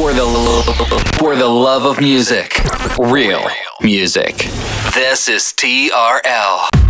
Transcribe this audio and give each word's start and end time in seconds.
For 0.00 0.14
the 0.14 1.12
for 1.18 1.36
the 1.36 1.46
love 1.46 1.84
of 1.84 2.00
music, 2.00 2.58
real 2.98 3.46
music. 3.82 4.48
This 4.94 5.28
is 5.28 5.52
TRL. 5.52 6.89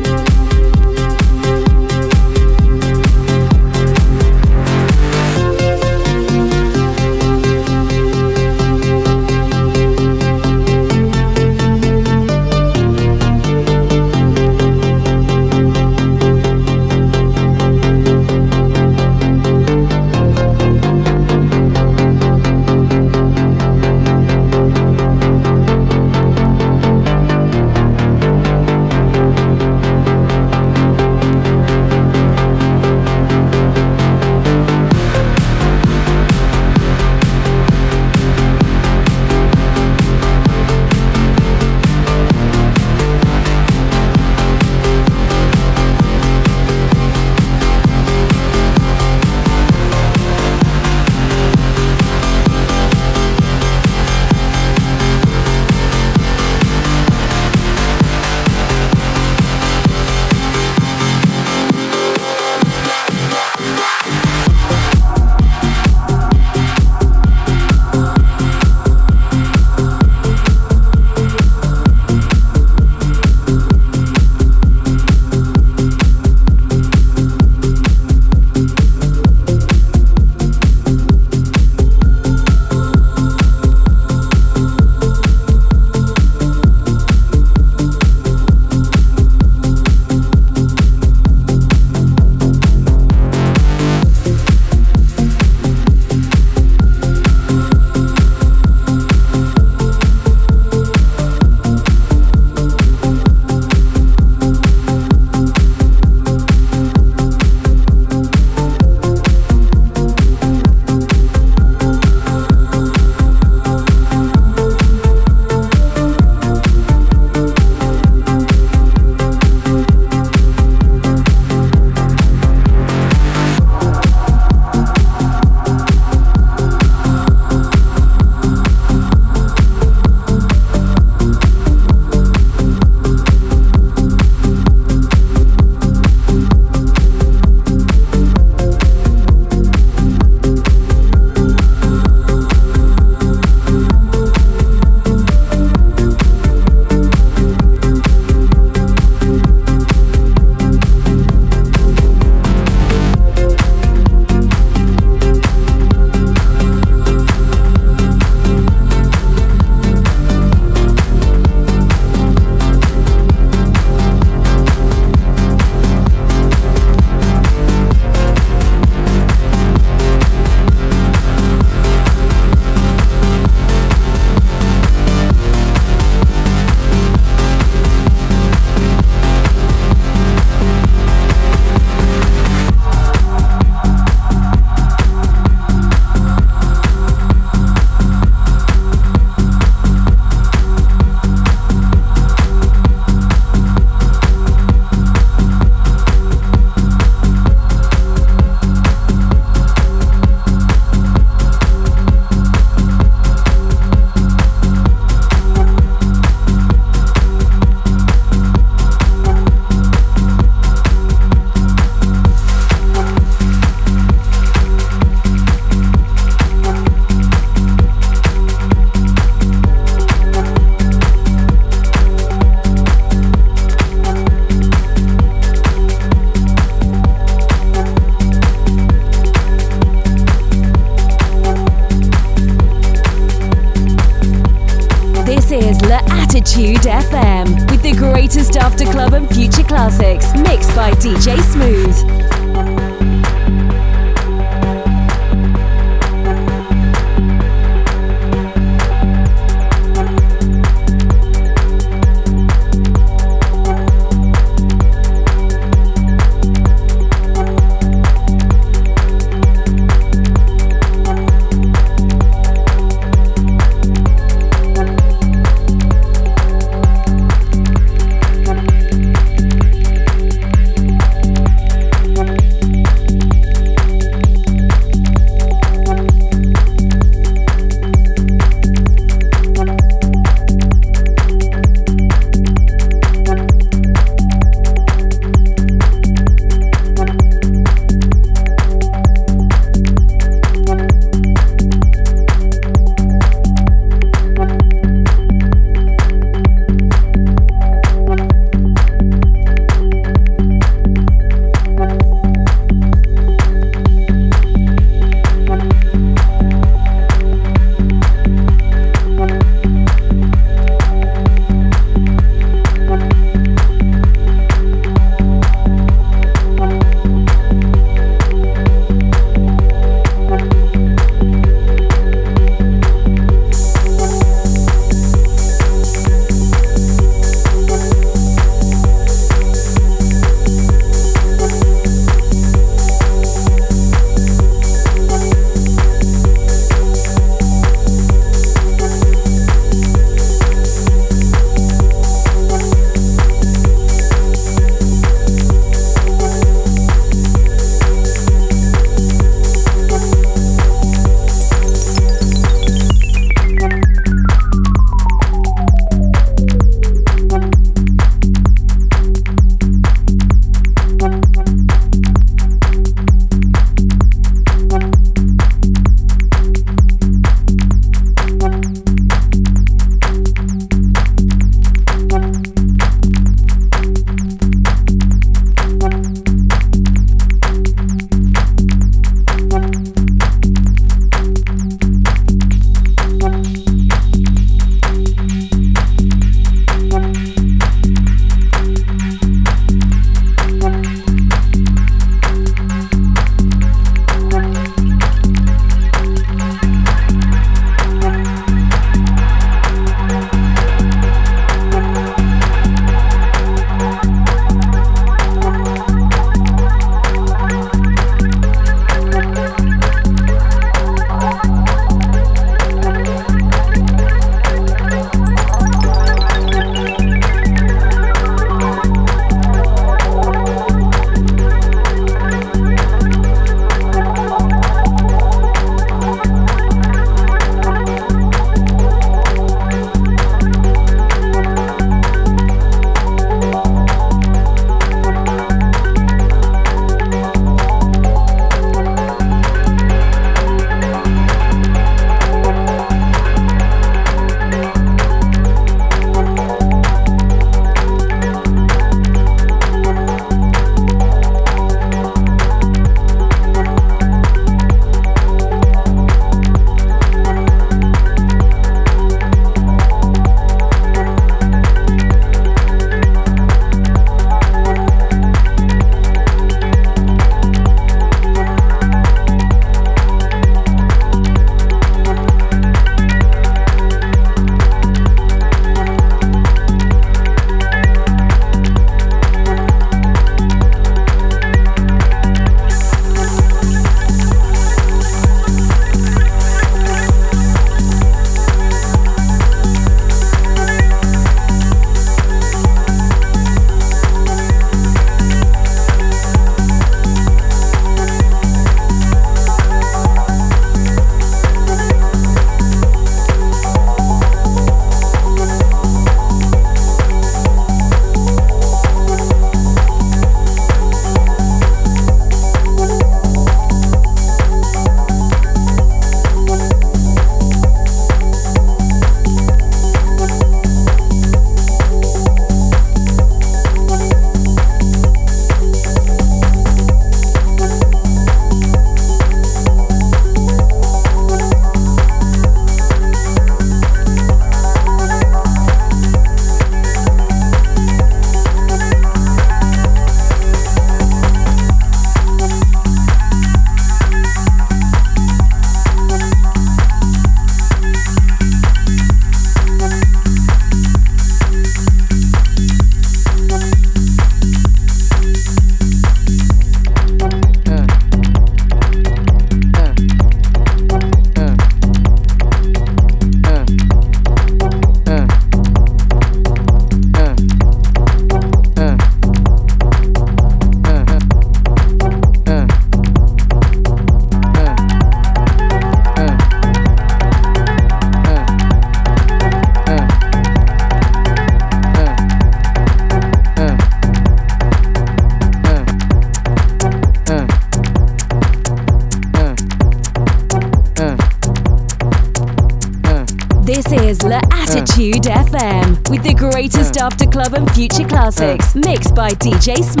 Club 597.41 597.53
and 597.55 597.71
future 597.71 598.07
classics 598.07 598.75
mixed 598.75 599.15
by 599.15 599.29
DJ 599.31 599.77
Smooth. 599.83 600.00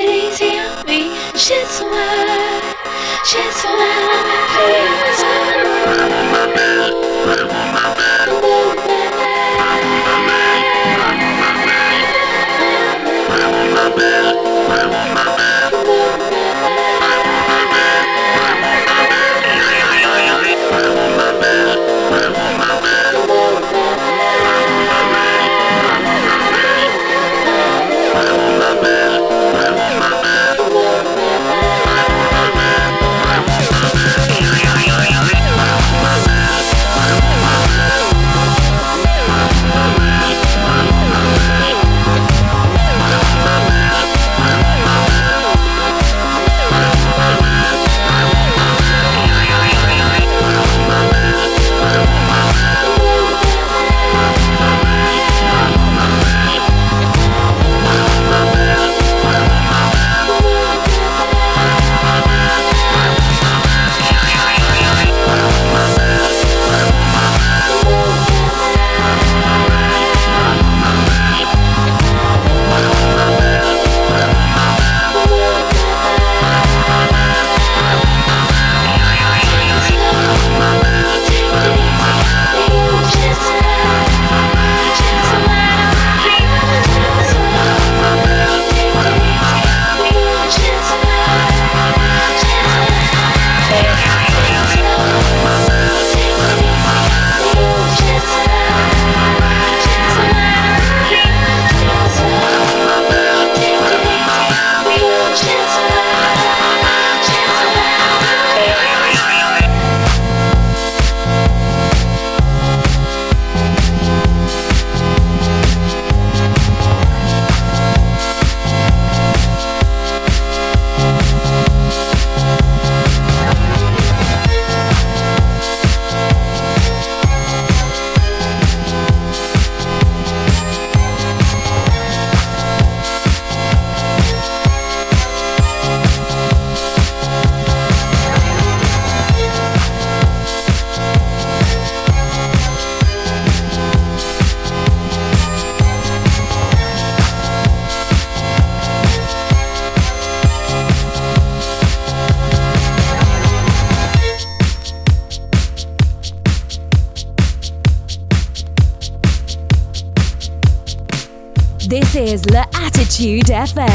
Easy 0.00 0.58
on 0.58 0.86
me. 0.86 1.14
Shit's 1.36 1.82
wild, 1.82 2.62
shit's 3.26 3.64
wild. 3.64 4.26
I'm 5.22 5.39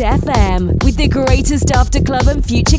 Attitude 0.00 0.24
FM 0.24 0.84
with 0.84 0.96
the 0.96 1.06
greatest 1.06 1.70
after 1.70 2.00
club 2.00 2.26
and 2.26 2.44
future 2.44 2.78